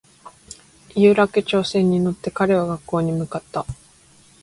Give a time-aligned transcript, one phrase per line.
[0.95, 3.67] 有楽町線に乗って彼は学校に向かった